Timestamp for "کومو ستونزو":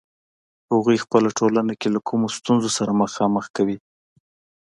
2.07-2.69